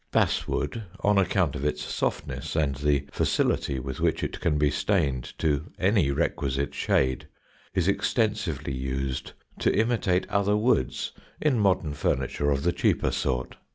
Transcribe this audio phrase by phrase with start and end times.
[0.11, 4.71] Bass wood, on account of its softness and the facility with which it can be
[4.71, 7.27] stained to any requisite shade,
[7.75, 13.57] is extensively used to imitate other woods in modern furniture of the cheaper sort.